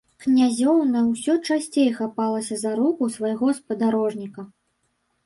Князёўна 0.23 1.01
ўсё 1.09 1.35
часцей 1.47 1.89
хапалася 1.97 2.57
за 2.63 2.71
руку 2.79 3.11
свайго 3.17 3.53
спадарожніка. 3.59 4.41